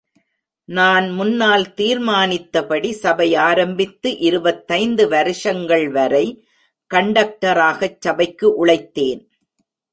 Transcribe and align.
நான் 0.69 1.09
முன்னால் 1.09 1.73
தீர்மானித்தபடி, 1.73 2.91
சபை 2.91 3.35
ஆரம்பித்து 3.35 4.17
இருபத்தைந்து 4.17 5.07
வருஷங்கள் 5.07 5.89
வரை 5.89 6.25
கண்டக்டராகச் 6.93 7.99
சபைக்கு 7.99 8.65
உழைத்தேன். 8.65 9.21